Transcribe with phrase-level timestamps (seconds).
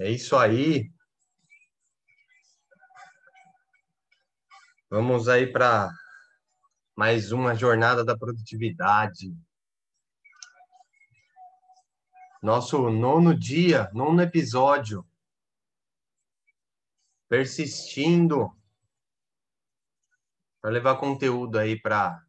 [0.00, 0.92] É isso aí.
[4.88, 5.90] Vamos aí para
[6.96, 9.36] mais uma jornada da produtividade.
[12.40, 15.04] Nosso nono dia, nono episódio.
[17.28, 18.56] Persistindo
[20.60, 22.24] para levar conteúdo aí para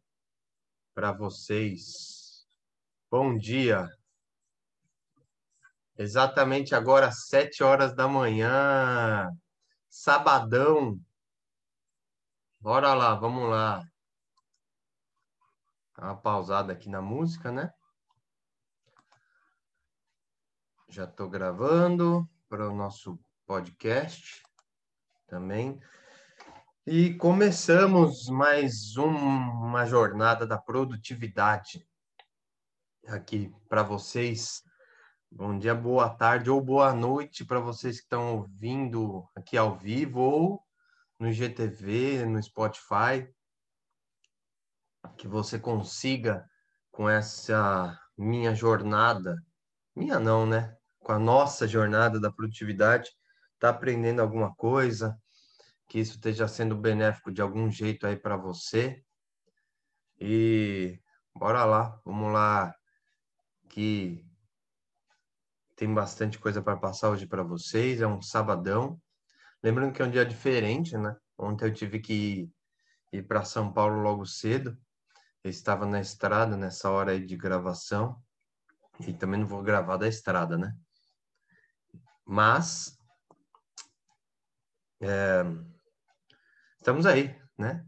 [0.92, 2.48] para vocês.
[3.08, 3.88] Bom dia.
[6.00, 9.30] Exatamente agora, às sete horas da manhã.
[9.86, 10.98] Sabadão.
[12.58, 13.84] Bora lá, vamos lá.
[15.98, 17.70] uma pausada aqui na música, né?
[20.88, 24.42] Já estou gravando para o nosso podcast
[25.26, 25.78] também.
[26.86, 31.86] E começamos mais um, uma jornada da produtividade
[33.06, 34.64] aqui para vocês
[35.32, 40.20] Bom dia, boa tarde ou boa noite para vocês que estão ouvindo aqui ao vivo
[40.20, 40.62] ou
[41.20, 43.32] no GTV, no Spotify.
[45.16, 46.50] Que você consiga,
[46.90, 49.40] com essa minha jornada,
[49.94, 50.76] minha não, né?
[50.98, 53.08] Com a nossa jornada da produtividade,
[53.60, 55.16] tá aprendendo alguma coisa,
[55.88, 59.00] que isso esteja sendo benéfico de algum jeito aí para você.
[60.18, 61.00] E
[61.32, 62.74] bora lá, vamos lá,
[63.68, 64.28] que
[65.80, 68.02] tem bastante coisa para passar hoje para vocês.
[68.02, 69.00] É um sabadão.
[69.62, 71.16] Lembrando que é um dia diferente, né?
[71.38, 72.50] Ontem eu tive que
[73.10, 74.76] ir, para São Paulo logo cedo.
[75.42, 78.22] Eu estava na estrada nessa hora aí de gravação.
[79.08, 80.70] E também não vou gravar da estrada, né?
[82.26, 82.94] Mas
[85.00, 85.42] é,
[86.76, 87.86] estamos aí, né?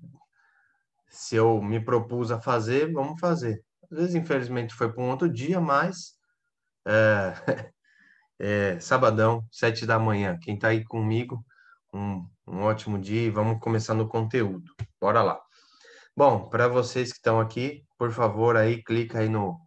[1.11, 3.63] Se eu me propus a fazer, vamos fazer.
[3.91, 6.19] Às vezes, infelizmente, foi para um outro dia, mas
[6.87, 7.35] é,
[8.43, 10.37] é, sabadão, sete da manhã.
[10.43, 11.45] Quem está aí comigo,
[11.95, 14.75] um, um ótimo dia e vamos começar no conteúdo.
[15.01, 15.41] Bora lá.
[16.17, 19.61] Bom, para vocês que estão aqui, por favor, aí clica aí no,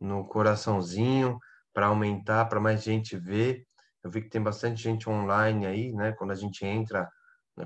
[0.00, 1.38] no coraçãozinho
[1.74, 3.66] para aumentar, para mais gente ver.
[4.02, 6.12] Eu vi que tem bastante gente online aí, né?
[6.12, 7.06] Quando a gente entra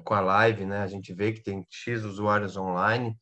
[0.05, 0.83] com a live, né?
[0.83, 3.17] A gente vê que tem X usuários online.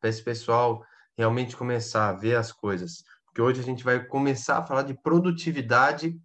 [0.00, 0.82] Para esse pessoal
[1.16, 3.04] realmente começar a ver as coisas.
[3.26, 6.18] Porque hoje a gente vai começar a falar de produtividade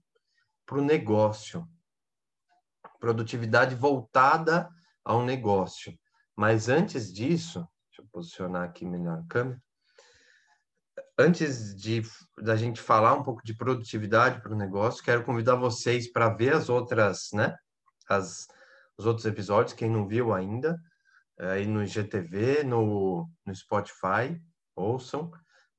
[0.72, 1.68] para o negócio.
[2.98, 4.70] Produtividade voltada
[5.04, 5.94] ao negócio.
[6.34, 9.62] Mas antes disso, deixa eu posicionar aqui melhor a câmera.
[11.20, 12.02] Antes de
[12.42, 16.54] da gente falar um pouco de produtividade para o negócio, quero convidar vocês para ver
[16.54, 17.54] as outras, né?
[18.08, 18.48] As,
[18.98, 20.82] os outros episódios, quem não viu ainda,
[21.38, 24.42] aí no IGTV, no, no Spotify,
[24.74, 25.30] ouçam,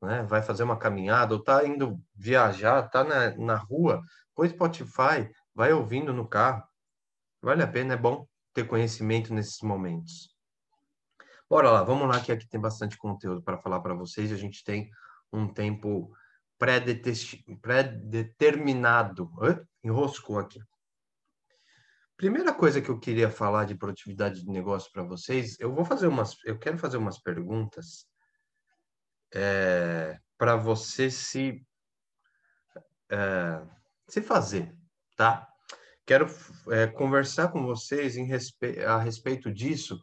[0.03, 0.23] né?
[0.25, 4.03] Vai fazer uma caminhada, ou tá indo viajar, tá na, na rua,
[4.35, 6.65] Põe Spotify, vai ouvindo no carro.
[7.41, 10.31] Vale a pena, é bom ter conhecimento nesses momentos.
[11.49, 14.33] Bora lá, vamos lá que aqui tem bastante conteúdo para falar para vocês.
[14.33, 14.91] A gente tem
[15.33, 16.13] um tempo
[16.59, 19.31] pré-determinado.
[19.83, 20.61] Enroscou aqui.
[22.17, 26.07] Primeira coisa que eu queria falar de produtividade de negócio para vocês, eu vou fazer
[26.07, 28.07] umas, eu quero fazer umas perguntas
[29.35, 31.67] é, para você se
[33.11, 33.61] é,
[34.09, 34.75] se fazer,
[35.17, 35.49] tá?
[36.07, 36.27] Quero
[36.71, 38.81] é, conversar com vocês respe...
[38.85, 40.01] a respeito disso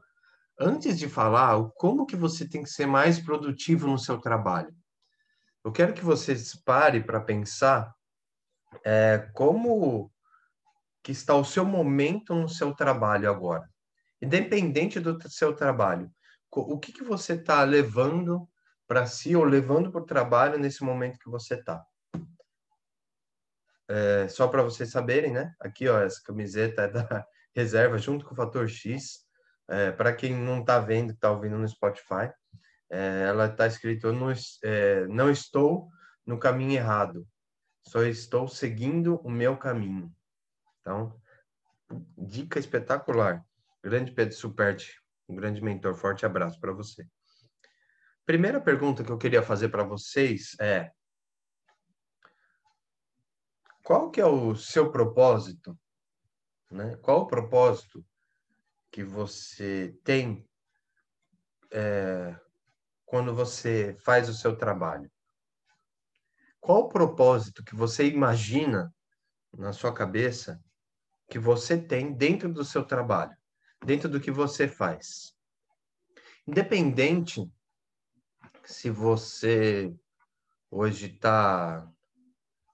[0.60, 4.74] antes de falar como que você tem que ser mais produtivo no seu trabalho.
[5.64, 7.94] Eu quero que vocês parem para pensar
[8.86, 10.12] é, como
[11.04, 13.70] que está o seu momento no seu trabalho agora,
[14.22, 16.12] independente do seu trabalho.
[16.52, 18.50] O que, que você está levando
[18.88, 21.86] para si ou levando para o trabalho nesse momento que você está?
[23.90, 25.52] É, só para vocês saberem, né?
[25.60, 29.28] Aqui, ó, essa camiseta é da reserva junto com o Fator X.
[29.68, 32.32] É, para quem não está vendo, está ouvindo no Spotify,
[32.90, 34.32] é, ela está escrito: no,
[34.64, 35.90] é, Não estou
[36.26, 37.28] no caminho errado,
[37.88, 40.14] só estou seguindo o meu caminho.
[40.82, 41.20] Então,
[42.18, 43.44] dica espetacular.
[43.84, 45.96] Grande Pedro Superti, um grande mentor.
[45.96, 47.08] Forte abraço para você.
[48.26, 50.92] Primeira pergunta que eu queria fazer para vocês é:
[53.90, 55.76] qual que é o seu propósito?
[56.70, 56.96] Né?
[56.98, 58.06] Qual o propósito
[58.92, 60.48] que você tem
[61.72, 62.40] é,
[63.04, 65.12] quando você faz o seu trabalho?
[66.60, 68.94] Qual o propósito que você imagina
[69.58, 70.64] na sua cabeça
[71.28, 73.36] que você tem dentro do seu trabalho,
[73.84, 75.36] dentro do que você faz?
[76.48, 77.52] Independente
[78.64, 79.92] se você
[80.70, 81.92] hoje está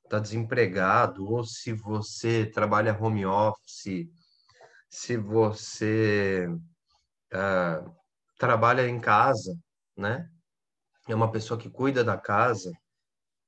[0.05, 4.07] está desempregado, ou se você trabalha home office,
[4.89, 6.47] se você
[7.33, 7.95] uh,
[8.37, 9.57] trabalha em casa,
[9.97, 10.29] né?
[11.07, 12.71] É uma pessoa que cuida da casa,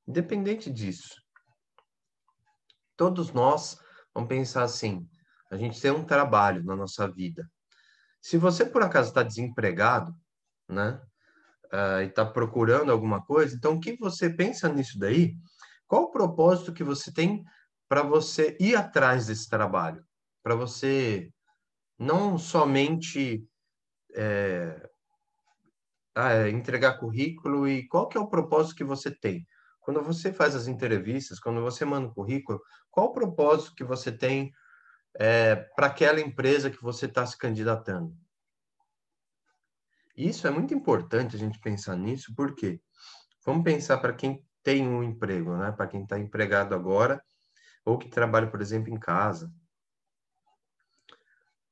[0.08, 1.16] independente disso.
[2.96, 3.80] Todos nós
[4.14, 5.08] vamos pensar assim:
[5.52, 7.50] a gente tem um trabalho na nossa vida.
[8.22, 10.14] Se você por acaso está desempregado,
[10.68, 11.02] né?
[11.72, 15.36] Uh, e está procurando alguma coisa, então o que você pensa nisso daí?
[15.88, 17.44] Qual o propósito que você tem
[17.88, 20.06] para você ir atrás desse trabalho?
[20.44, 21.32] Para você
[21.98, 23.48] não somente
[24.14, 24.90] é,
[26.14, 29.48] ah, entregar currículo e qual que é o propósito que você tem?
[29.80, 32.62] Quando você faz as entrevistas, quando você manda o currículo,
[32.92, 34.52] qual o propósito que você tem
[35.16, 38.14] é, para aquela empresa que você está se candidatando?
[40.16, 42.82] Isso é muito importante a gente pensar nisso, porque
[43.46, 45.72] vamos pensar para quem tem um emprego, né?
[45.72, 47.24] Para quem está empregado agora
[47.86, 49.50] ou que trabalha, por exemplo, em casa.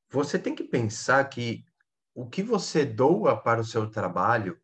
[0.09, 1.65] Você tem que pensar que
[2.13, 4.57] o que você doa para o seu trabalho,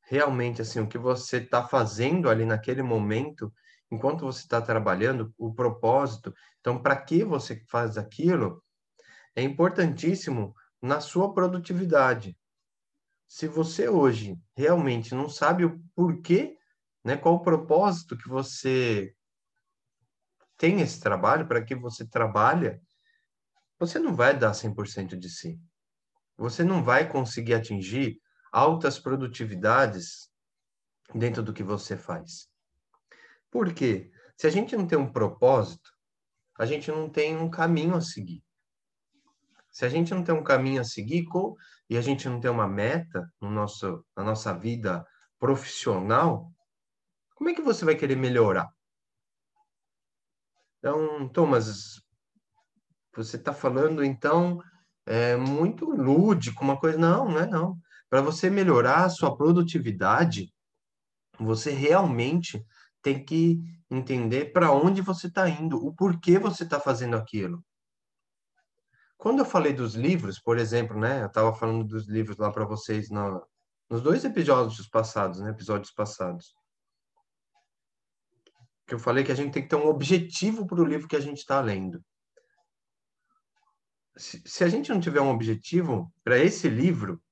[0.00, 3.54] realmente assim, o que você está fazendo ali naquele momento,
[3.92, 6.34] enquanto você está trabalhando, o propósito.
[6.58, 8.60] Então, para que você faz aquilo?
[9.36, 10.52] É importantíssimo
[10.82, 12.36] na sua produtividade.
[13.28, 16.57] Se você hoje realmente não sabe o porquê,
[17.08, 19.14] né, qual o propósito que você
[20.56, 22.80] tem esse trabalho, para que você trabalha,
[23.78, 25.60] você não vai dar 100% de si
[26.38, 28.20] você não vai conseguir atingir
[28.52, 30.30] altas produtividades
[31.12, 32.48] dentro do que você faz.
[33.50, 34.12] Por quê?
[34.36, 35.90] Se a gente não tem um propósito,
[36.56, 38.42] a gente não tem um caminho a seguir.
[39.70, 41.26] Se a gente não tem um caminho a seguir
[41.90, 45.04] e a gente não tem uma meta no nosso, na nossa vida
[45.38, 46.52] profissional,
[47.38, 48.68] como é que você vai querer melhorar?
[50.78, 52.02] Então, Thomas,
[53.14, 54.60] você está falando então
[55.06, 56.98] é, muito lúdico, uma coisa.
[56.98, 57.78] Não, não é não.
[58.10, 60.52] Para você melhorar a sua produtividade,
[61.38, 62.60] você realmente
[63.00, 67.64] tem que entender para onde você está indo, o porquê você está fazendo aquilo.
[69.16, 71.22] Quando eu falei dos livros, por exemplo, né?
[71.22, 73.46] Eu estava falando dos livros lá para vocês no,
[73.88, 75.50] nos dois episódios passados, né?
[75.50, 76.57] Episódios passados.
[78.88, 81.16] Que eu falei que a gente tem que ter um objetivo para o livro que
[81.16, 82.02] a gente está lendo
[84.18, 87.22] se, se a gente não tiver um objetivo para esse livro,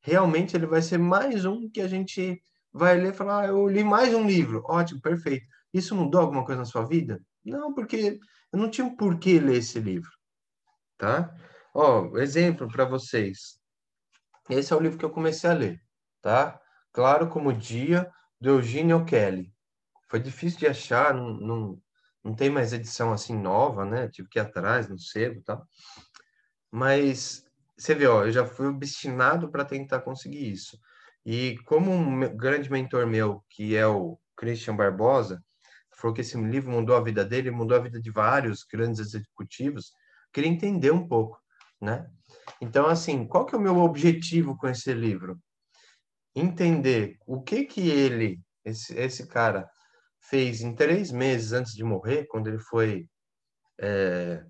[0.00, 2.40] realmente ele vai ser mais um que a gente
[2.72, 4.62] vai ler e falar, ah, eu li mais um livro.
[4.68, 5.46] Ótimo, perfeito.
[5.72, 7.20] Isso mudou alguma coisa na sua vida?
[7.44, 8.20] Não, porque
[8.52, 10.10] eu não tinha um porquê ler esse livro,
[10.98, 11.34] tá?
[11.74, 13.58] Ó, exemplo para vocês.
[14.50, 15.80] Esse é o livro que eu comecei a ler,
[16.20, 16.60] tá?
[16.92, 18.10] Claro como Dia,
[18.40, 19.52] do Eugênio Kelly.
[20.08, 21.82] Foi difícil de achar, não, não,
[22.24, 24.08] não tem mais edição assim nova, né?
[24.08, 25.62] Tive que ir atrás no sebo, tá?
[26.70, 27.44] Mas
[27.76, 30.78] você vê, ó, eu já fui obstinado para tentar conseguir isso.
[31.24, 35.42] E como um grande mentor meu, que é o Christian Barbosa,
[35.98, 39.92] falou que esse livro mudou a vida dele, mudou a vida de vários grandes executivos,
[40.32, 41.40] queria entender um pouco,
[41.80, 42.08] né?
[42.60, 45.38] Então, assim, qual que é o meu objetivo com esse livro?
[46.34, 49.68] Entender o que que ele, esse, esse cara,
[50.28, 53.08] fez em três meses antes de morrer, quando ele foi
[53.80, 54.44] é,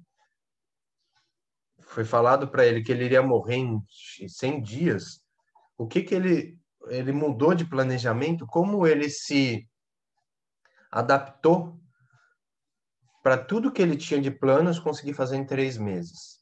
[1.80, 3.82] foi falado para ele que ele iria morrer em
[4.28, 5.22] 100 dias,
[5.76, 9.68] o que que ele ele mudou de planejamento, como ele se
[10.90, 11.78] adaptou
[13.22, 16.40] para tudo que ele tinha de planos conseguir fazer em três meses.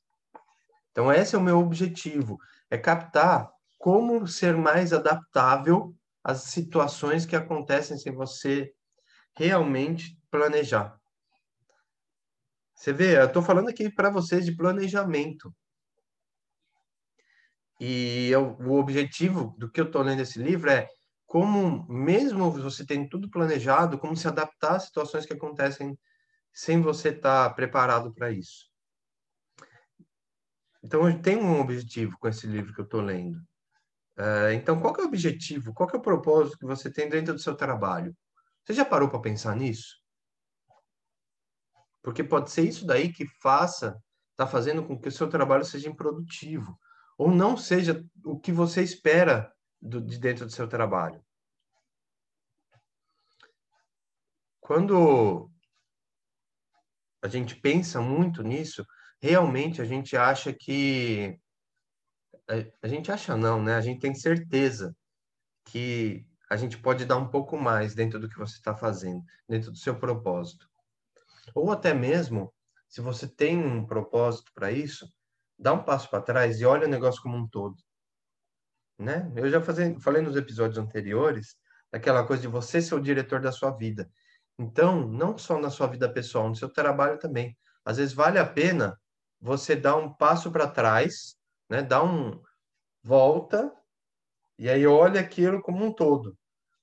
[0.93, 2.39] Então esse é o meu objetivo,
[2.71, 8.73] é captar como ser mais adaptável às situações que acontecem sem você
[9.37, 10.99] realmente planejar.
[12.75, 15.55] Você vê, eu estou falando aqui para vocês de planejamento.
[17.81, 20.89] E eu, o objetivo do que eu estou lendo esse livro é
[21.27, 25.99] como, mesmo você tendo tudo planejado, como se adaptar às situações que acontecem
[26.53, 28.71] sem você estar tá preparado para isso.
[30.83, 33.37] Então, eu tenho um objetivo com esse livro que eu estou lendo.
[34.17, 35.75] Uh, então, qual é o objetivo?
[35.75, 38.17] Qual é o propósito que você tem dentro do seu trabalho?
[38.67, 40.03] Você já parou para pensar nisso?
[42.03, 45.89] Porque pode ser isso daí que faça, está fazendo com que o seu trabalho seja
[45.89, 46.77] improdutivo,
[47.17, 51.25] ou não seja o que você espera do, de dentro do seu trabalho.
[54.61, 55.49] Quando
[57.23, 58.85] a gente pensa muito nisso,
[59.21, 61.39] realmente a gente acha que.
[62.49, 63.77] A, a gente acha não, né?
[63.77, 64.97] A gente tem certeza
[65.65, 69.71] que a gente pode dar um pouco mais dentro do que você está fazendo, dentro
[69.71, 70.69] do seu propósito.
[71.55, 72.53] Ou até mesmo,
[72.89, 75.09] se você tem um propósito para isso,
[75.59, 77.77] dá um passo para trás e olha o negócio como um todo.
[78.99, 79.31] Né?
[79.37, 81.57] Eu já falei nos episódios anteriores
[81.91, 84.09] daquela coisa de você ser o diretor da sua vida.
[84.59, 87.57] Então, não só na sua vida pessoal, no seu trabalho também.
[87.85, 88.99] Às vezes vale a pena
[89.41, 91.37] você dar um passo para trás,
[91.69, 91.83] né?
[91.83, 92.41] Dar um
[93.03, 93.73] volta
[94.59, 96.37] e aí olha aquilo como um todo,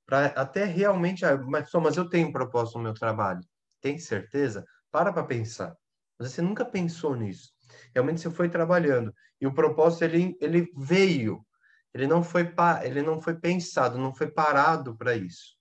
[0.05, 3.41] para até realmente, ah, mas, mas eu tenho um propósito no meu trabalho.
[3.81, 4.65] Tem certeza?
[4.91, 5.75] Para para pensar.
[6.19, 7.51] Mas você nunca pensou nisso.
[7.93, 11.45] Realmente você foi trabalhando e o propósito ele ele veio.
[11.93, 15.55] Ele não foi pa, ele não foi pensado, não foi parado para isso.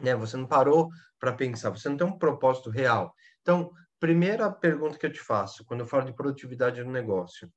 [0.00, 0.14] Né?
[0.16, 3.14] Você não parou para pensar, você não tem um propósito real.
[3.42, 7.52] Então, primeira pergunta que eu te faço, quando eu falo de produtividade no negócio,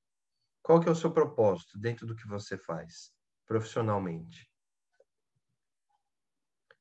[0.61, 3.11] qual que é o seu propósito dentro do que você faz
[3.45, 4.49] profissionalmente?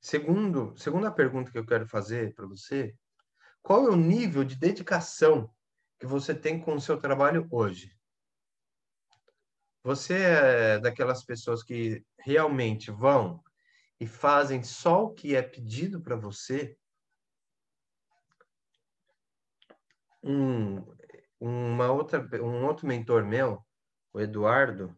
[0.00, 2.94] Segundo, segunda pergunta que eu quero fazer para você,
[3.62, 5.48] qual é o nível de dedicação
[5.98, 7.96] que você tem com o seu trabalho hoje?
[9.84, 13.42] Você é daquelas pessoas que realmente vão
[14.00, 16.76] e fazem só o que é pedido para você?
[20.22, 20.84] Um,
[21.38, 23.64] uma outra, um outro mentor meu,
[24.12, 24.96] o Eduardo,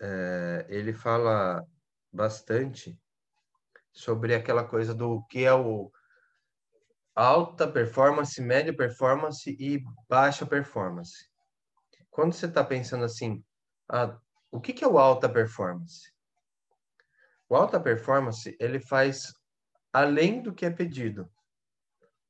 [0.00, 1.64] é, ele fala
[2.12, 2.98] bastante
[3.92, 5.90] sobre aquela coisa do que é o
[7.14, 11.28] alta performance, média performance e baixa performance.
[12.10, 13.44] Quando você está pensando assim,
[13.88, 14.16] ah,
[14.50, 16.12] o que, que é o alta performance?
[17.48, 19.32] O alta performance ele faz
[19.92, 21.28] além do que é pedido.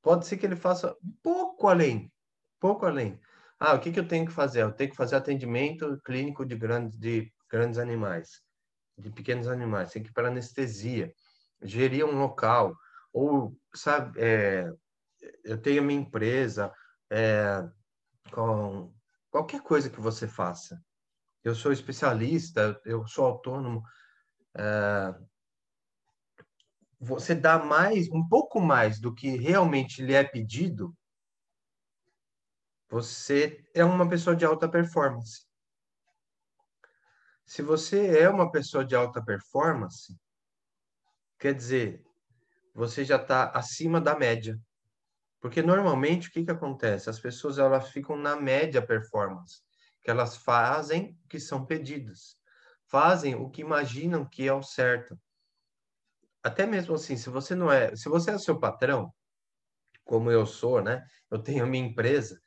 [0.01, 2.11] Pode ser que ele faça pouco além,
[2.59, 3.21] pouco além.
[3.61, 4.63] Ah, o que, que eu tenho que fazer?
[4.63, 8.43] Eu tenho que fazer atendimento clínico de grandes, de grandes animais,
[8.97, 9.91] de pequenos animais.
[9.91, 11.13] Tem que ir para anestesia
[11.63, 12.77] gerir um local,
[13.13, 14.71] ou, sabe, é,
[15.45, 16.73] eu tenho a minha empresa,
[17.11, 17.69] é,
[18.31, 18.93] com
[19.31, 20.81] qualquer coisa que você faça.
[21.43, 23.83] Eu sou especialista, eu sou autônomo.
[24.57, 25.15] É,
[27.01, 30.95] você dá mais, um pouco mais do que realmente lhe é pedido,
[32.91, 35.48] você é uma pessoa de alta performance.
[37.49, 40.17] Se você é uma pessoa de alta performance,
[41.39, 42.05] Quer dizer,
[42.75, 44.59] você já está acima da média.
[45.41, 47.09] Porque normalmente o que, que acontece?
[47.09, 49.61] As pessoas elas ficam na média performance,
[50.03, 52.37] que elas fazem o que são pedidas,
[52.89, 55.17] fazem o que imaginam que é o certo.
[56.43, 59.13] Até mesmo assim, se você não é, se você é seu patrão,
[60.05, 61.05] como eu sou, né?
[61.31, 62.41] Eu tenho a minha empresa,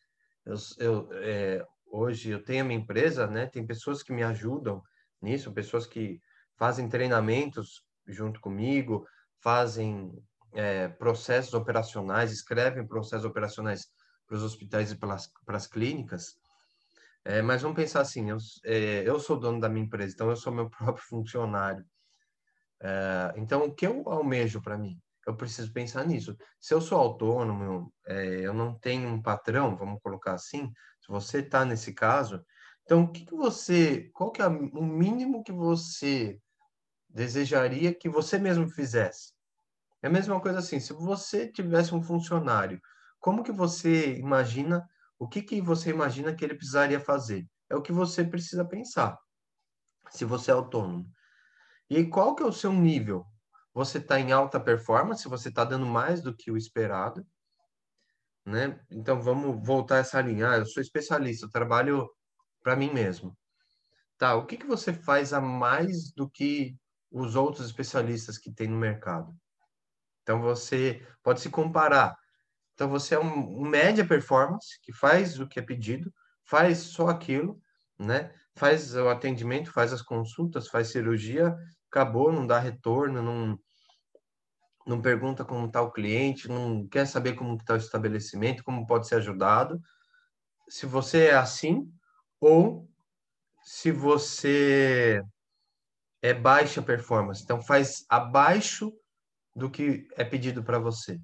[0.45, 3.45] eu, eu é, hoje eu tenho a minha empresa, né?
[3.45, 4.83] Tem pessoas que me ajudam
[5.21, 6.19] nisso, pessoas que
[6.57, 9.07] fazem treinamentos junto comigo,
[9.39, 10.11] fazem
[10.53, 13.87] é, processos operacionais, escrevem processos operacionais
[14.27, 15.17] para os hospitais e para
[15.57, 16.35] as clínicas.
[17.23, 20.35] É, mas vamos pensar assim, eu, é, eu sou dono da minha empresa, então eu
[20.35, 21.85] sou meu próprio funcionário.
[22.81, 24.99] É, então, o que eu almejo para mim?
[25.27, 26.35] Eu preciso pensar nisso.
[26.59, 31.39] Se eu sou autônomo, é, eu não tenho um patrão, vamos colocar assim, se você
[31.39, 32.43] está nesse caso,
[32.91, 36.37] então o que, que você, qual que é o mínimo que você
[37.07, 39.31] desejaria que você mesmo fizesse?
[40.01, 42.81] É a mesma coisa assim, se você tivesse um funcionário,
[43.17, 44.85] como que você imagina,
[45.17, 47.47] o que que você imagina que ele precisaria fazer?
[47.69, 49.17] É o que você precisa pensar,
[50.09, 51.09] se você é autônomo.
[51.89, 53.25] E qual que é o seu nível?
[53.73, 57.25] Você está em alta performance, você está dando mais do que o esperado,
[58.45, 58.77] né?
[58.91, 60.49] Então vamos voltar essa linha.
[60.49, 62.09] Ah, eu sou especialista, eu trabalho
[62.61, 63.37] para mim mesmo.
[64.17, 66.77] Tá, o que que você faz a mais do que
[67.11, 69.35] os outros especialistas que tem no mercado.
[70.23, 72.17] Então você pode se comparar.
[72.73, 76.13] Então você é um, um média performance que faz o que é pedido,
[76.45, 77.61] faz só aquilo,
[77.99, 78.33] né?
[78.55, 81.55] Faz o atendimento, faz as consultas, faz cirurgia,
[81.89, 83.59] acabou, não dá retorno, não
[84.83, 89.07] não pergunta como está o cliente, não quer saber como está o estabelecimento, como pode
[89.07, 89.79] ser ajudado.
[90.67, 91.87] Se você é assim,
[92.41, 92.89] ou
[93.63, 95.23] se você
[96.21, 97.43] é baixa performance.
[97.43, 98.91] Então, faz abaixo
[99.55, 101.19] do que é pedido para você.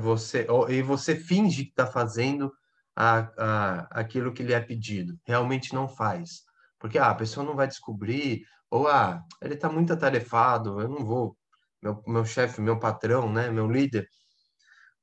[0.00, 2.52] Você E você finge que está fazendo
[2.94, 5.18] a, a, aquilo que lhe é pedido.
[5.24, 6.44] Realmente não faz.
[6.78, 11.04] Porque ah, a pessoa não vai descobrir, ou ah, ele está muito atarefado, eu não
[11.04, 11.36] vou.
[11.82, 14.08] Meu, meu chefe, meu patrão, né, meu líder,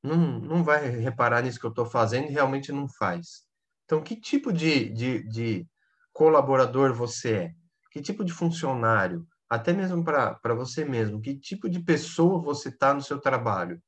[0.01, 3.45] não, não vai reparar nisso que eu estou fazendo e realmente não faz.
[3.91, 5.67] Então, que tipo de, de, de
[6.13, 7.51] colaborador você é?
[7.91, 9.27] Que tipo de funcionário?
[9.49, 13.83] até mesmo para você mesmo, que tipo de pessoa você está no seu trabalho?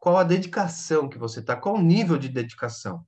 [0.00, 1.54] Qual a dedicação que você está?
[1.54, 3.06] Qual o nível de dedicação?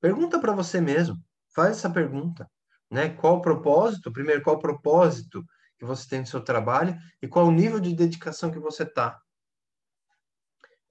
[0.00, 1.22] Pergunta para você mesmo.
[1.54, 2.50] Faz essa pergunta,
[2.90, 3.10] né?
[3.10, 4.10] Qual o propósito?
[4.10, 5.44] Primeiro, qual o propósito
[5.78, 9.20] que você tem no seu trabalho e qual o nível de dedicação que você está?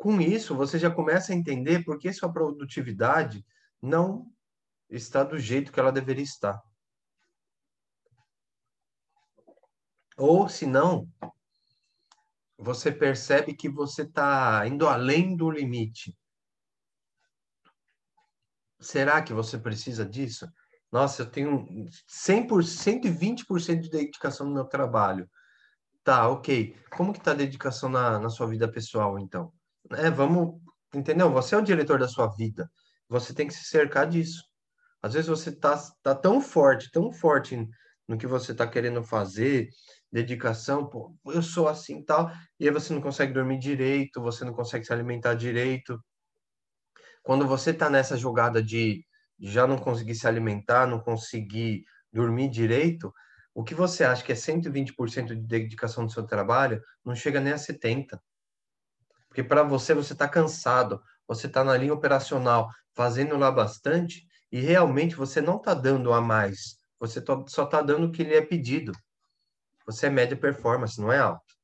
[0.02, 3.46] Com isso, você já começa a entender por que sua produtividade
[3.80, 4.26] não
[4.90, 6.60] está do jeito que ela deveria estar.
[10.18, 11.08] Ou, se não,
[12.58, 16.18] você percebe que você está indo além do limite.
[18.80, 20.52] Será que você precisa disso?
[20.92, 21.64] Nossa, eu tenho
[22.10, 25.30] 100%, 120% de dedicação no meu trabalho.
[26.04, 26.76] Tá, ok.
[26.90, 29.54] Como que tá a dedicação na, na sua vida pessoal, então?
[29.98, 30.60] É, vamos,
[30.94, 31.32] entendeu?
[31.32, 32.70] Você é o diretor da sua vida.
[33.10, 34.44] Você tem que se cercar disso.
[35.02, 37.68] Às vezes você tá, tá tão forte, tão forte
[38.08, 39.70] no que você tá querendo fazer,
[40.12, 42.30] dedicação, pô, eu sou assim tal,
[42.60, 46.00] e aí você não consegue dormir direito, você não consegue se alimentar direito.
[47.24, 49.06] Quando você tá nessa jogada de
[49.40, 53.14] já não conseguir se alimentar, não conseguir dormir direito,
[53.54, 57.54] o que você acha que é 120% de dedicação do seu trabalho, não chega nem
[57.54, 58.20] a 70%.
[59.32, 64.60] Porque para você, você está cansado, você está na linha operacional, fazendo lá bastante, e
[64.60, 66.76] realmente você não está dando a mais.
[67.00, 68.92] Você só está dando o que lhe é pedido.
[69.86, 71.56] Você é média performance, não é alto.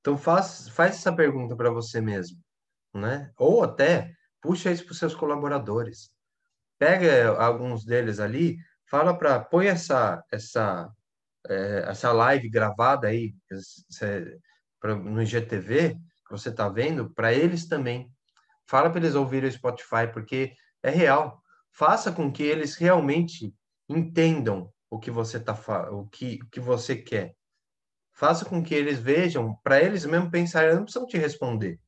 [0.00, 2.42] Então faz, faz essa pergunta para você mesmo,
[2.92, 3.30] né?
[3.36, 6.10] Ou até puxa isso para os seus colaboradores.
[6.76, 10.92] Pega alguns deles ali, fala para põe essa essa
[11.48, 13.32] é, essa live gravada aí,
[14.82, 18.12] pra, no IGTV, que você está vendo, para eles também.
[18.66, 21.40] Fala para eles ouvirem o Spotify, porque é real.
[21.70, 23.54] Faça com que eles realmente
[23.88, 25.54] entendam o que você tá
[25.90, 27.34] o que, o que você quer.
[28.12, 31.80] Faça com que eles vejam, para eles mesmo pensarem, não precisam te responder.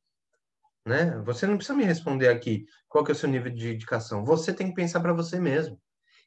[0.85, 1.17] Né?
[1.25, 4.23] Você não precisa me responder aqui qual que é o seu nível de dedicação.
[4.25, 5.79] Você tem que pensar para você mesmo.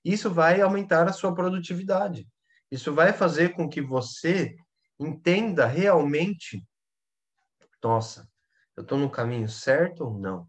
[0.04, 2.28] Isso vai aumentar a sua produtividade.
[2.70, 4.54] Isso vai fazer com que você
[4.98, 6.66] entenda realmente,
[7.82, 8.28] nossa,
[8.76, 10.48] eu estou no caminho certo ou não?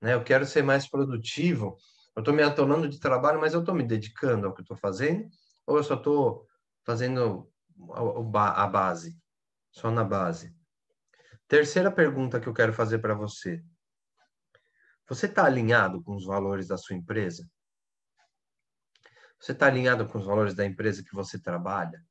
[0.00, 0.14] Né?
[0.14, 1.76] Eu quero ser mais produtivo,
[2.14, 5.28] eu estou me atolando de trabalho, mas eu estou me dedicando ao que estou fazendo,
[5.66, 6.46] ou eu só estou
[6.84, 7.50] fazendo
[8.34, 9.18] a, a base,
[9.70, 10.54] só na base?
[11.46, 13.64] Terceira pergunta que eu quero fazer para você.
[15.08, 17.50] Você está alinhado com os valores da sua empresa?
[19.40, 22.04] Você está alinhado com os valores da empresa que você trabalha?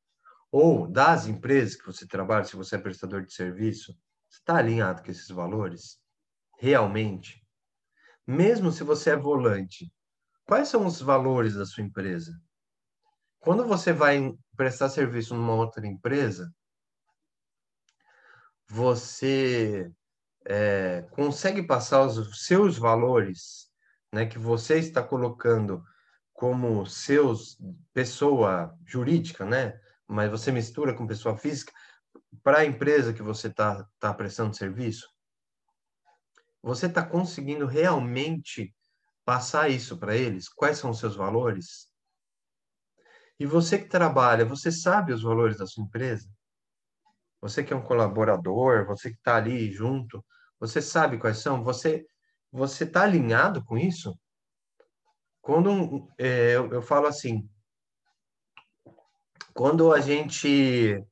[0.52, 3.96] Ou das empresas que você trabalha, se você é prestador de serviço,
[4.30, 6.00] está alinhado com esses valores?
[6.60, 7.46] Realmente?
[8.26, 9.92] Mesmo se você é volante,
[10.46, 12.40] quais são os valores da sua empresa?
[13.40, 16.54] Quando você vai prestar serviço numa outra empresa,
[18.68, 19.92] você
[20.46, 23.72] é, consegue passar os seus valores,
[24.14, 25.84] né, que você está colocando
[26.34, 27.58] como seus
[27.94, 31.72] pessoa jurídica, né, mas você mistura com pessoa física,
[32.44, 35.08] para a empresa que você está tá prestando serviço,
[36.62, 38.76] você está conseguindo realmente
[39.24, 40.50] passar isso para eles?
[40.50, 41.88] Quais são os seus valores?
[43.40, 46.28] E você que trabalha, você sabe os valores da sua empresa?
[47.40, 50.26] Você que é um colaborador, você que está ali junto,
[50.60, 51.64] você sabe quais são?
[51.64, 52.06] Você
[52.52, 54.20] você está alinhado com isso?
[55.40, 57.48] Quando é, eu, eu falo assim,
[59.54, 61.04] quando a gente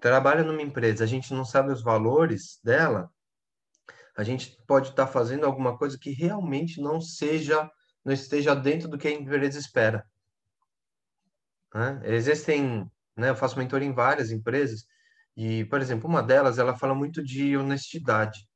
[0.00, 3.10] trabalha numa empresa, a gente não sabe os valores dela,
[4.16, 7.70] a gente pode estar tá fazendo alguma coisa que realmente não seja,
[8.04, 10.06] não esteja dentro do que a empresa espera.
[11.74, 12.00] Né?
[12.04, 14.84] Existem, né, eu faço mentoria em várias empresas
[15.36, 18.46] e, por exemplo, uma delas, ela fala muito de honestidade.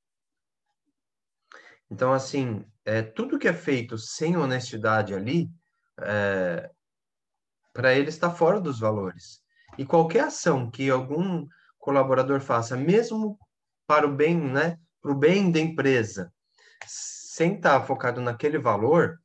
[1.91, 5.49] Então, assim, é, tudo que é feito sem honestidade ali,
[6.01, 6.71] é,
[7.77, 9.43] para ele está fora dos valores.
[9.77, 11.47] E qualquer ação que algum
[11.79, 13.39] colaborador faça, mesmo
[13.87, 16.33] para o bem, né, para o bem da empresa,
[16.87, 19.21] sem estar focado naquele valor,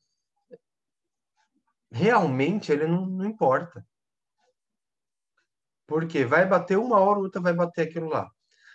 [1.89, 3.85] realmente ele não, não importa.
[5.87, 8.29] Porque vai bater uma hora, outra vai bater aquilo lá.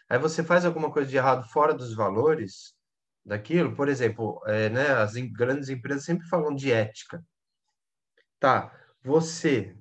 [0.09, 2.75] Aí você faz alguma coisa de errado fora dos valores
[3.23, 7.23] daquilo, por exemplo, é, né, as grandes empresas sempre falam de ética.
[8.39, 8.73] Tá,
[9.07, 9.73] você,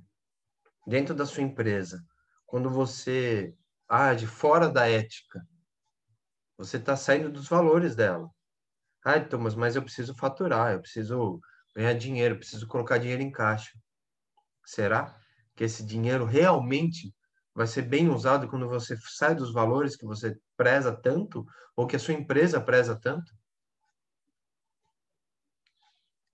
[0.85, 1.99] dentro da sua empresa,
[2.45, 3.55] quando você
[3.89, 5.41] age fora da ética,
[6.55, 8.29] você está saindo dos valores dela.
[9.03, 11.39] Ah, Thomas, mas eu preciso faturar, eu preciso
[11.75, 13.71] ganhar dinheiro, eu preciso colocar dinheiro em caixa.
[14.63, 15.19] Será
[15.55, 17.11] que esse dinheiro realmente
[17.55, 21.43] vai ser bem usado quando você sai dos valores que você preza tanto
[21.75, 23.33] ou que a sua empresa preza tanto?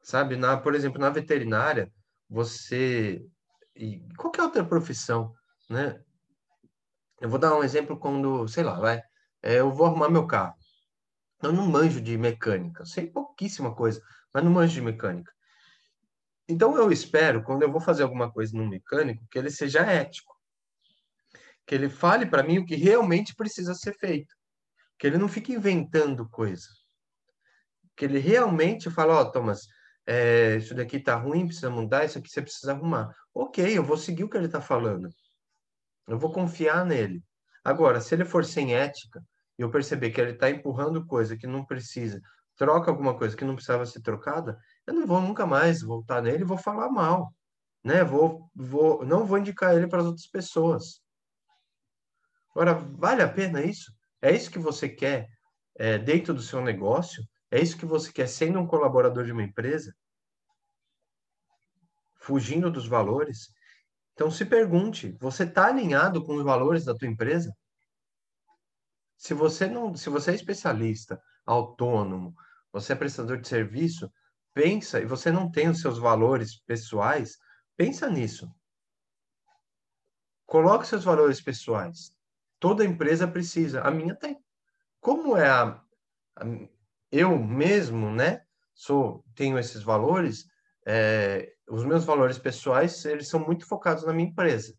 [0.02, 1.90] Sabe, na, por exemplo, na veterinária,
[2.32, 3.22] você
[3.76, 5.36] e qualquer outra profissão,
[5.70, 6.02] né?
[7.20, 9.04] Eu vou dar um exemplo quando, sei lá, vai,
[9.44, 10.56] é, eu vou arrumar meu carro.
[11.44, 14.02] Eu não manjo de mecânica, sei pouquíssima coisa,
[14.34, 15.32] mas não manjo de mecânica.
[16.48, 20.34] Então eu espero, quando eu vou fazer alguma coisa no mecânico, que ele seja ético.
[21.66, 24.34] Que ele fale para mim o que realmente precisa ser feito.
[24.98, 26.68] Que ele não fique inventando coisa.
[27.96, 29.68] Que ele realmente fale, ó, oh, Thomas,
[30.06, 33.16] é, isso daqui tá ruim, precisa mudar, isso aqui você precisa arrumar.
[33.34, 35.10] Ok, eu vou seguir o que ele está falando.
[36.08, 37.24] Eu vou confiar nele.
[37.64, 39.24] Agora, se ele for sem ética
[39.58, 42.22] e eu perceber que ele está empurrando coisa que não precisa,
[42.56, 46.42] troca alguma coisa que não precisava ser trocada, eu não vou nunca mais voltar nele
[46.42, 47.34] e vou falar mal,
[47.84, 48.04] né?
[48.04, 51.02] Vou, vou, não vou indicar ele para as outras pessoas.
[52.52, 53.94] Agora, vale a pena isso?
[54.22, 55.30] É isso que você quer
[55.78, 57.24] é, dentro do seu negócio?
[57.52, 59.94] É isso que você quer sendo um colaborador de uma empresa?
[62.16, 63.54] Fugindo dos valores?
[64.14, 67.54] Então se pergunte, você está alinhado com os valores da tua empresa?
[69.18, 72.34] Se você não, se você é especialista, autônomo,
[72.72, 74.12] você é prestador de serviço,
[74.54, 77.38] pensa e você não tem os seus valores pessoais,
[77.76, 78.50] pensa nisso.
[80.46, 82.16] Coloque seus valores pessoais.
[82.60, 84.38] Toda empresa precisa, a minha tem.
[85.00, 85.82] Como é a,
[86.36, 86.46] a
[87.12, 88.42] eu mesmo, né,
[88.74, 90.46] sou, tenho esses valores,
[90.86, 94.74] é, os meus valores pessoais, eles são muito focados na minha empresa,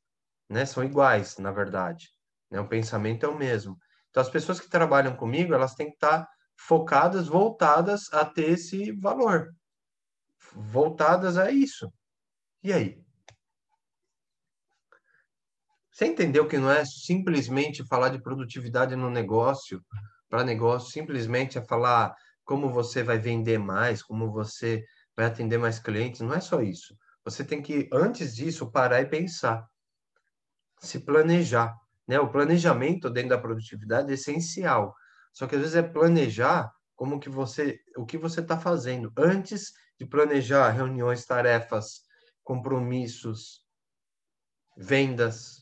[0.49, 2.09] né, são iguais, na verdade,
[2.51, 3.79] né, o pensamento é o mesmo.
[4.11, 8.93] Então, as pessoas que trabalham comigo, elas têm que estar focadas, voltadas a ter esse
[8.93, 9.55] valor,
[10.55, 11.93] voltadas a isso.
[12.63, 13.03] E aí?
[15.91, 19.85] Você entendeu que não é simplesmente falar de produtividade no negócio,
[20.33, 24.83] para negócio simplesmente é falar como você vai vender mais, como você
[25.15, 26.23] vai atender mais clientes.
[26.23, 26.97] Não é só isso.
[27.23, 29.69] Você tem que, antes disso, parar e pensar,
[30.81, 31.77] se planejar.
[32.09, 32.19] Né?
[32.19, 34.95] O planejamento dentro da produtividade é essencial.
[35.35, 39.75] Só que às vezes é planejar como que você, o que você está fazendo antes
[40.01, 42.05] de planejar reuniões, tarefas,
[42.43, 43.67] compromissos,
[44.79, 45.59] vendas.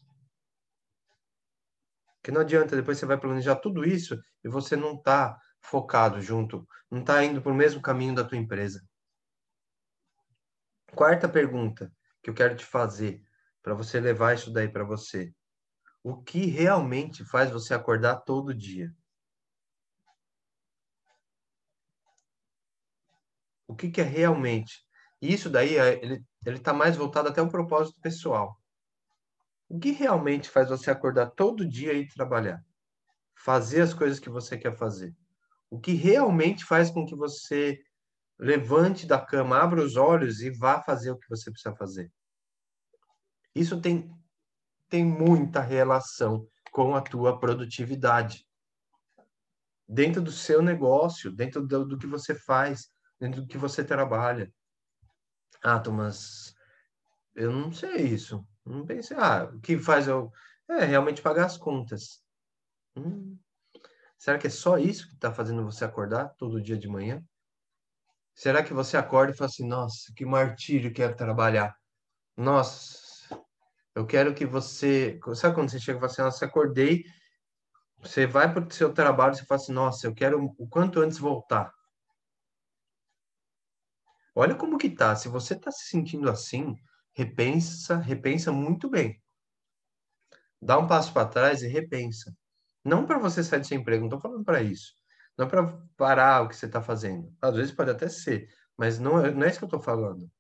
[2.23, 6.67] Que não adianta, depois você vai planejar tudo isso e você não está focado junto,
[6.91, 8.83] não está indo para o mesmo caminho da tua empresa.
[10.95, 13.23] Quarta pergunta que eu quero te fazer
[13.63, 15.33] para você levar isso daí para você.
[16.03, 18.95] O que realmente faz você acordar todo dia?
[23.69, 24.85] O que, que é realmente?
[25.21, 28.61] Isso daí, é, ele está mais voltado até o propósito pessoal.
[29.69, 32.65] O que realmente faz você acordar todo dia e trabalhar?
[33.45, 35.15] Fazer as coisas que você quer fazer.
[35.71, 37.81] O que realmente faz com que você
[38.39, 42.11] levante da cama, abra os olhos e vá fazer o que você precisa fazer.
[43.55, 44.11] Isso tem,
[44.89, 48.47] tem muita relação com a tua produtividade.
[49.87, 54.53] Dentro do seu negócio, dentro do, do que você faz, dentro do que você trabalha.
[55.63, 56.55] Ah, Thomas,
[57.35, 58.47] eu não sei isso.
[58.65, 60.33] Não pensei, ah, o que faz eu
[60.69, 62.23] é realmente pagar as contas.
[63.01, 63.39] Hum.
[64.19, 67.25] Será que é só isso que está fazendo você acordar todo dia de manhã?
[68.35, 71.75] Será que você acorda e fala assim, nossa, que martírio quero trabalhar.
[72.37, 72.99] Nossa,
[73.95, 75.19] eu quero que você.
[75.35, 77.05] Sabe quando você chega e fala assim, nossa, acordei,
[77.99, 81.01] você vai para o seu trabalho e você fala assim, nossa, eu quero o quanto
[81.01, 81.73] antes voltar.
[84.35, 85.17] Olha como que tá.
[85.17, 86.77] Se você está se sentindo assim,
[87.15, 89.21] repensa, repensa muito bem.
[90.63, 92.35] Dá um passo para trás e repensa.
[92.85, 94.95] Não para você sair do seu emprego, não estou falando para isso.
[95.37, 97.35] Não para parar o que você está fazendo.
[97.41, 100.31] Às vezes pode até ser, mas não é, não é isso que eu estou falando.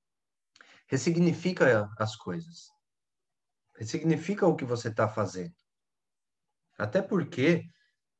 [0.86, 2.68] Ressignifica as coisas.
[3.76, 5.54] Ressignifica o que você está fazendo.
[6.76, 7.64] Até porque,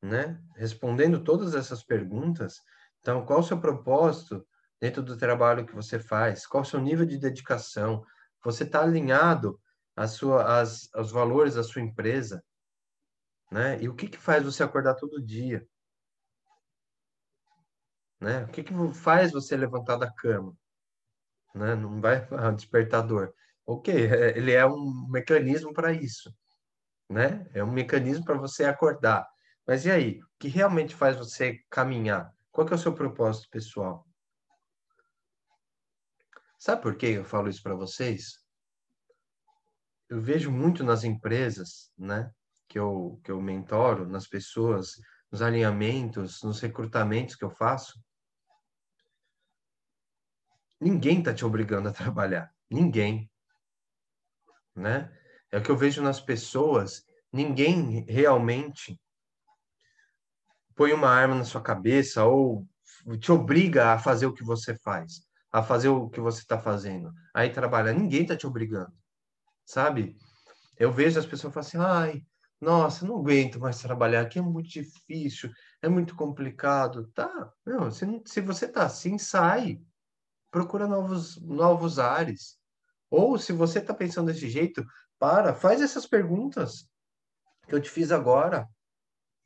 [0.01, 2.61] né, respondendo todas essas perguntas,
[3.01, 4.47] então, qual o seu propósito
[4.79, 6.45] dentro do trabalho que você faz?
[6.45, 8.05] Qual o seu nível de dedicação?
[8.43, 9.59] Você está alinhado
[9.95, 12.43] às sua, às, aos valores da sua empresa?
[13.51, 13.81] Né?
[13.81, 15.67] E o que, que faz você acordar todo dia?
[18.19, 18.43] Né?
[18.45, 20.55] O que, que faz você levantar da cama?
[21.53, 21.75] Né?
[21.75, 23.33] Não vai ah, despertador.
[23.65, 26.33] Ok, é, ele é um mecanismo para isso,
[27.09, 27.47] né?
[27.53, 29.27] É um mecanismo para você acordar.
[29.67, 30.19] Mas e aí?
[30.21, 32.33] O que realmente faz você caminhar?
[32.51, 34.07] Qual que é o seu propósito pessoal?
[36.57, 38.41] Sabe por que eu falo isso para vocês?
[40.11, 42.29] eu vejo muito nas empresas, né,
[42.71, 44.95] que eu, que eu mentoro, nas pessoas,
[45.29, 48.01] nos alinhamentos, nos recrutamentos que eu faço,
[50.79, 52.49] ninguém está te obrigando a trabalhar.
[52.69, 53.29] Ninguém.
[54.73, 55.11] Né?
[55.51, 57.05] É o que eu vejo nas pessoas.
[57.31, 58.97] Ninguém realmente
[60.73, 62.65] põe uma arma na sua cabeça ou
[63.19, 67.11] te obriga a fazer o que você faz, a fazer o que você está fazendo.
[67.33, 67.91] Aí trabalhar.
[67.91, 68.93] Ninguém está te obrigando.
[69.65, 70.15] Sabe?
[70.77, 72.30] Eu vejo as pessoas falam assim, ai,
[72.61, 77.07] nossa, não aguento mais trabalhar aqui, é muito difícil, é muito complicado.
[77.13, 79.81] Tá, meu, se, se você tá assim, sai
[80.51, 82.59] procura novos, novos ares.
[83.09, 84.85] Ou se você está pensando desse jeito,
[85.17, 86.87] para, faz essas perguntas
[87.67, 88.67] que eu te fiz agora.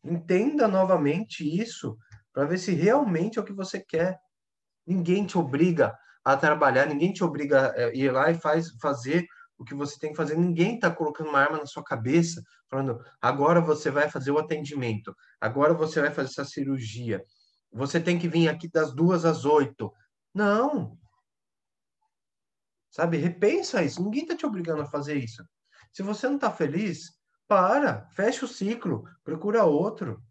[0.03, 1.97] Entenda novamente isso
[2.33, 4.19] para ver se realmente é o que você quer.
[4.85, 9.25] Ninguém te obriga a trabalhar, ninguém te obriga a ir lá e faz, fazer
[9.57, 10.37] o que você tem que fazer.
[10.37, 15.15] Ninguém está colocando uma arma na sua cabeça, falando agora você vai fazer o atendimento,
[15.39, 17.23] agora você vai fazer essa cirurgia.
[17.71, 19.91] Você tem que vir aqui das duas às oito.
[20.33, 20.97] Não.
[22.89, 23.17] Sabe?
[23.17, 24.01] Repensa isso.
[24.01, 25.43] Ninguém está te obrigando a fazer isso.
[25.91, 27.13] Se você não está feliz,
[27.47, 30.23] para, fecha o ciclo, procura outro.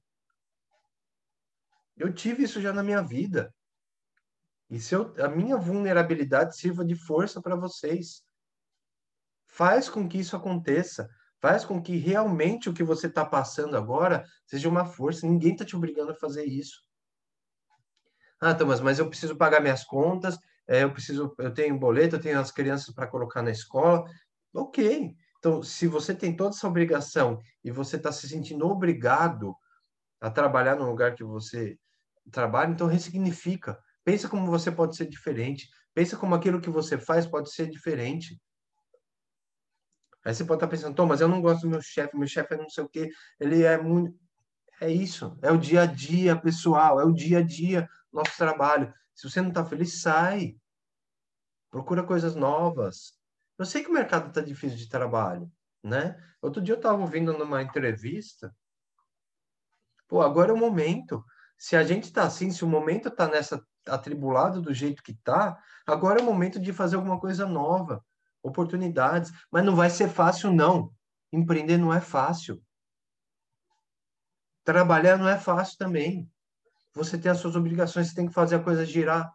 [1.96, 3.54] Eu tive isso já na minha vida.
[4.70, 8.23] E se eu, a minha vulnerabilidade sirva de força para vocês.
[9.54, 11.08] Faz com que isso aconteça.
[11.40, 15.28] Faz com que realmente o que você está passando agora seja uma força.
[15.28, 16.82] Ninguém está te obrigando a fazer isso.
[18.40, 20.36] Ah, Thomas, mas eu preciso pagar minhas contas,
[20.66, 24.04] é, eu preciso, eu tenho boleto, eu tenho as crianças para colocar na escola.
[24.52, 25.14] Ok.
[25.38, 29.54] Então, se você tem toda essa obrigação e você está se sentindo obrigado
[30.20, 31.78] a trabalhar no lugar que você
[32.32, 33.78] trabalha, então ressignifica.
[34.02, 35.68] Pensa como você pode ser diferente.
[35.94, 38.36] Pensa como aquilo que você faz pode ser diferente.
[40.24, 42.56] Aí você pode estar pensando, mas eu não gosto do meu chefe, meu chefe é
[42.56, 44.18] não sei o quê, ele é muito.
[44.80, 48.92] É isso, é o dia a dia, pessoal, é o dia a dia, nosso trabalho.
[49.14, 50.56] Se você não está feliz, sai.
[51.70, 53.12] Procura coisas novas.
[53.58, 55.50] Eu sei que o mercado está difícil de trabalho,
[55.82, 56.16] né?
[56.42, 58.54] Outro dia eu estava ouvindo numa entrevista.
[60.08, 61.24] Pô, agora é o momento.
[61.56, 65.58] Se a gente está assim, se o momento está nessa atribulado do jeito que está,
[65.86, 68.04] agora é o momento de fazer alguma coisa nova,
[68.44, 69.32] oportunidades.
[69.50, 70.92] Mas não vai ser fácil, não.
[71.32, 72.62] Empreender não é fácil.
[74.62, 76.30] Trabalhar não é fácil também.
[76.94, 79.32] Você tem as suas obrigações, você tem que fazer a coisa girar.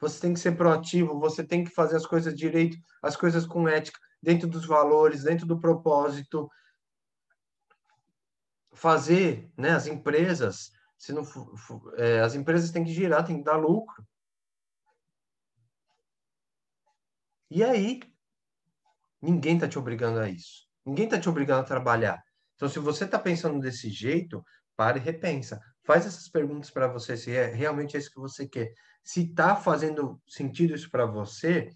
[0.00, 3.68] Você tem que ser proativo, você tem que fazer as coisas direito, as coisas com
[3.68, 6.50] ética, dentro dos valores, dentro do propósito.
[8.72, 11.22] Fazer, né, as empresas, se não
[11.96, 14.04] é, as empresas têm que girar, têm que dar lucro.
[17.50, 18.00] E aí,
[19.20, 20.68] ninguém está te obrigando a isso.
[20.86, 22.22] Ninguém está te obrigando a trabalhar.
[22.54, 24.44] Então, se você está pensando desse jeito,
[24.76, 25.60] pare e repensa.
[25.84, 28.72] Faz essas perguntas para você se é realmente é isso que você quer.
[29.02, 31.70] Se está fazendo sentido isso para você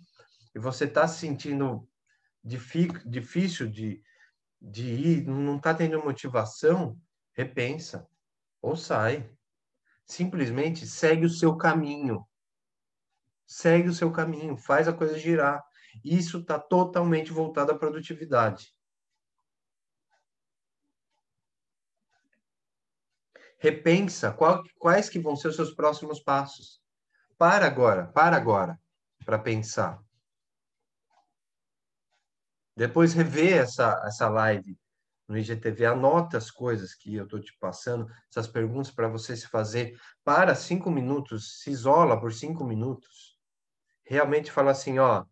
[0.55, 1.89] e você está se sentindo
[2.45, 4.03] difícil de,
[4.61, 6.97] de ir, não está tendo motivação,
[7.33, 8.07] repensa
[8.63, 9.29] ou sai.
[10.07, 12.25] Simplesmente segue o seu caminho.
[13.47, 15.63] Segue o seu caminho, faz a coisa girar.
[16.03, 18.75] Isso está totalmente voltado à produtividade.
[23.59, 26.83] Repensa qual, quais que vão ser os seus próximos passos.
[27.39, 28.79] Para agora, para agora,
[29.25, 30.03] para pensar.
[32.77, 34.79] Depois rever essa, essa live
[35.27, 39.47] no IGTV, anota as coisas que eu estou te passando, essas perguntas para você se
[39.49, 39.99] fazer.
[40.23, 43.34] Para cinco minutos, se isola por cinco minutos.
[44.05, 45.25] Realmente fala assim, ó,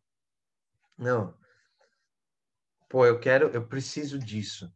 [0.97, 1.37] não,
[2.89, 4.73] pô, eu quero, eu preciso disso.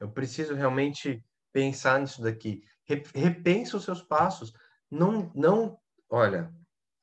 [0.00, 2.62] Eu preciso realmente pensar nisso daqui.
[3.14, 4.52] Repensa os seus passos.
[4.90, 5.78] Não, não,
[6.08, 6.52] olha,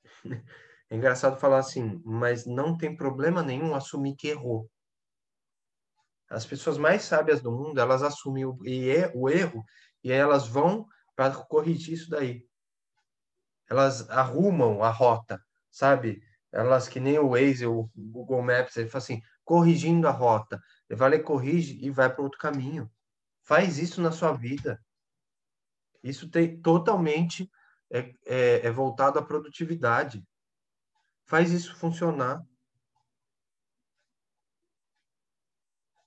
[0.90, 4.70] é engraçado falar assim, mas não tem problema nenhum assumir que errou.
[6.30, 9.64] As pessoas mais sábias do mundo, elas assumem o, é, o erro
[10.04, 12.48] e elas vão para corrigir isso daí.
[13.68, 16.24] Elas arrumam a rota, sabe?
[16.52, 20.62] Elas que nem o Waze, o Google Maps, ele fala assim, corrigindo a rota.
[20.90, 22.92] Ele vai lá corrige e vai para outro caminho.
[23.42, 24.84] Faz isso na sua vida.
[26.04, 27.52] Isso tem totalmente
[27.92, 30.26] é, é, é voltado à produtividade.
[31.26, 32.44] Faz isso funcionar.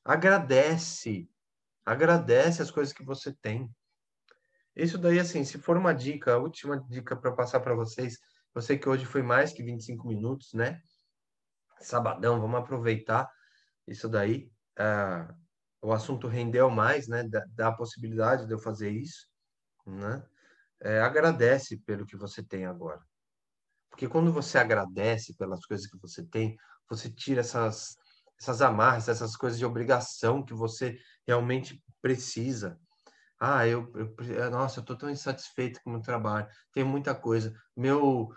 [0.05, 1.29] Agradece.
[1.85, 3.71] Agradece as coisas que você tem.
[4.75, 8.19] Isso daí, assim, se for uma dica, a última dica para passar para vocês,
[8.55, 10.81] eu sei que hoje foi mais que 25 minutos, né?
[11.81, 13.31] Sabadão, vamos aproveitar.
[13.87, 15.35] isso daí, uh,
[15.81, 17.25] o assunto rendeu mais, né?
[17.25, 19.27] Dá, dá, a possibilidade de eu fazer isso,
[19.87, 20.25] né?
[20.81, 23.01] É, agradece pelo que você tem agora.
[23.91, 26.57] Porque quando você agradece pelas coisas que você tem,
[26.89, 27.97] você tira essas,
[28.41, 32.81] essas amarras, essas coisas de obrigação que você realmente precisa.
[33.45, 37.53] Ah, eu, eu nossa, eu tô tão insatisfeito com o meu trabalho, tem muita coisa.
[37.77, 38.29] Meu,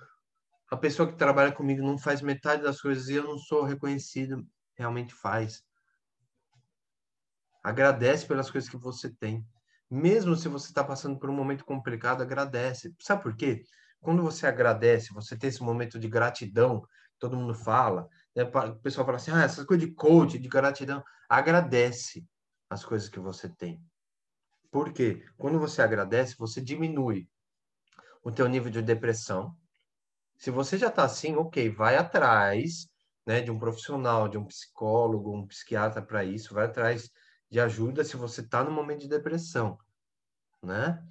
[0.72, 4.44] a pessoa que trabalha comigo não faz metade das coisas e eu não sou reconhecido,
[4.76, 5.62] realmente faz.
[7.64, 9.46] Agradece pelas coisas que você tem.
[9.92, 12.92] Mesmo se você está passando por um momento complicado, agradece.
[13.00, 13.62] Sabe por quê?
[14.02, 16.82] Quando você agradece, você tem esse momento de gratidão,
[17.20, 18.42] todo mundo fala, né?
[18.44, 22.26] o pessoal fala assim, ah, essas coisas de coach, de gratidão, agradece
[22.72, 23.80] as coisas que você tem.
[24.76, 25.24] Por quê?
[25.38, 27.30] Quando você agradece, você diminui
[28.22, 29.56] o teu nível de depressão.
[30.38, 32.86] Se você já está assim, ok, vai atrás
[33.26, 37.10] né, de um profissional, de um psicólogo, um psiquiatra para isso, vai atrás
[37.50, 39.78] de ajuda se você está no momento de depressão,
[40.62, 41.02] né?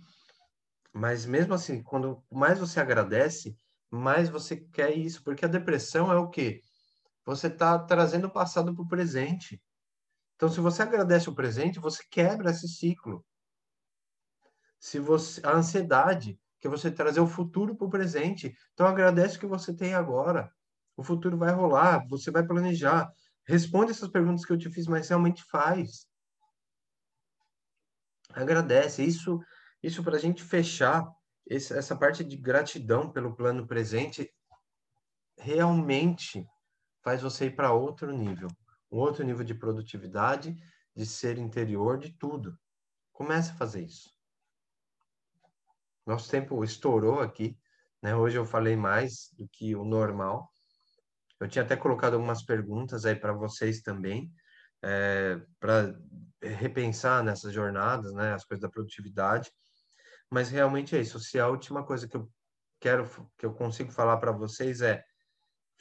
[0.93, 3.57] Mas mesmo assim, quando mais você agradece,
[3.91, 6.61] mais você quer isso, porque a depressão é o quê?
[7.25, 9.59] Você está trazendo o passado para o presente.
[10.37, 13.25] Então, se você agradece o presente, você quebra esse ciclo.
[14.85, 18.55] Se você a ansiedade, que você trazer o futuro para o presente.
[18.75, 20.53] Então, agradece o que você tem agora.
[20.95, 23.11] O futuro vai rolar, você vai planejar.
[23.49, 26.07] Responde essas perguntas que eu te fiz, mas realmente faz.
[28.35, 29.03] Agradece.
[29.03, 29.41] Isso,
[29.83, 31.11] isso para a gente fechar
[31.47, 34.31] esse, essa parte de gratidão pelo plano presente
[35.39, 36.47] realmente
[37.03, 38.49] faz você ir para outro nível,
[38.93, 40.55] um outro nível de produtividade,
[40.95, 42.55] de ser interior, de tudo.
[43.15, 44.14] Comece a fazer isso.
[46.07, 47.57] Nosso tempo estourou aqui,
[48.03, 48.15] né?
[48.15, 50.51] Hoje eu falei mais do que o normal.
[51.41, 54.31] Eu tinha até colocado algumas perguntas aí para vocês também,
[54.83, 55.99] é, para
[56.43, 58.35] repensar nessas jornadas, né?
[58.35, 59.51] As coisas da produtividade.
[60.31, 61.19] Mas realmente é isso.
[61.19, 62.31] Se a última coisa que eu
[62.81, 65.03] quero, que eu consigo falar para vocês é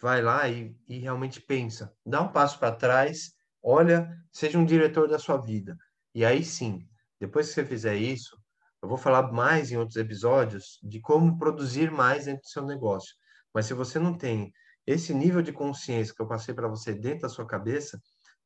[0.02, 5.08] vai lá e, e realmente pensa, dá um passo para trás, olha, seja um diretor
[5.08, 5.78] da sua vida.
[6.14, 6.86] E aí sim,
[7.20, 8.38] depois que você fizer isso,
[8.84, 13.16] eu vou falar mais em outros episódios de como produzir mais dentro do seu negócio.
[13.54, 14.54] Mas se você não tem
[14.86, 17.98] esse nível de consciência que eu passei para você dentro da sua cabeça,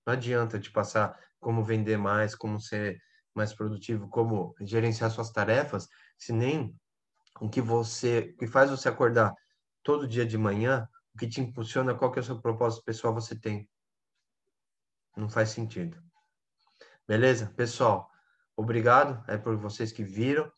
[0.05, 3.01] não adianta te passar como vender mais, como ser
[3.33, 5.87] mais produtivo, como gerenciar suas tarefas,
[6.19, 6.71] se nem
[7.41, 9.33] o que você, o que faz você acordar
[9.81, 13.11] todo dia de manhã o que te impulsiona, qual que é o seu propósito pessoal
[13.11, 13.67] você tem.
[15.15, 15.97] Não faz sentido.
[17.07, 17.51] Beleza?
[17.57, 18.11] Pessoal,
[18.57, 20.51] obrigado é por vocês que viram,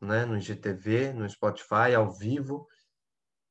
[0.00, 2.68] né, no IGTV, no Spotify, ao vivo.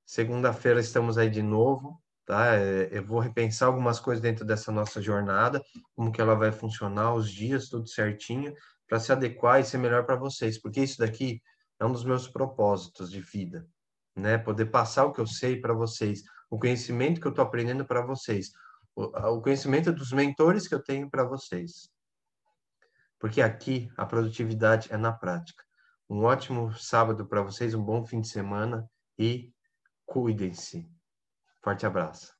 [0.05, 2.55] Segunda-feira estamos aí de novo, tá?
[2.55, 5.61] É, eu vou repensar algumas coisas dentro dessa nossa jornada,
[5.95, 8.53] como que ela vai funcionar, os dias, tudo certinho,
[8.87, 11.41] para se adequar e ser melhor para vocês, porque isso daqui
[11.79, 13.67] é um dos meus propósitos de vida,
[14.15, 14.37] né?
[14.37, 18.01] Poder passar o que eu sei para vocês, o conhecimento que eu estou aprendendo para
[18.01, 18.51] vocês,
[18.95, 21.89] o, o conhecimento dos mentores que eu tenho para vocês.
[23.19, 25.63] Porque aqui a produtividade é na prática.
[26.09, 29.53] Um ótimo sábado para vocês, um bom fim de semana e
[30.05, 30.89] cuidem-se.
[31.61, 32.38] Forte abraço.